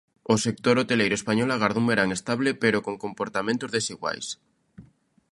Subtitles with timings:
[0.33, 4.27] O sector hoteleiro español agarda un verán estable pero con comportamentos desiguais.